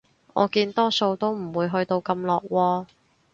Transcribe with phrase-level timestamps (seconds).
[0.33, 2.87] 我見多數都唔會去到咁落喎